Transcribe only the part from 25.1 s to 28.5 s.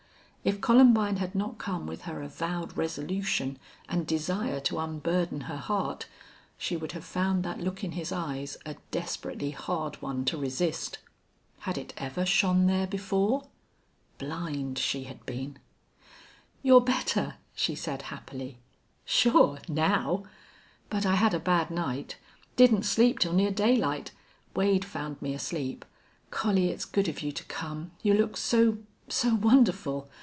me asleep.... Collie, it's good of you to come. You look